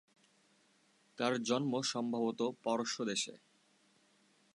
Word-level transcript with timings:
তার 1.17 1.33
জন্ম 1.43 1.73
সম্ভবত 1.81 2.39
পারস্য 2.63 2.97
দেশে। 3.05 3.33